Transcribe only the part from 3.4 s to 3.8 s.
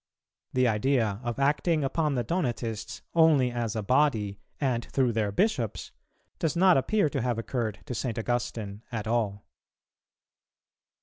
as